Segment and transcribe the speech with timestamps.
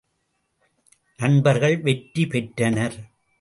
[1.19, 2.97] நண்பர்கள் வெற்றி பெற்றனர்.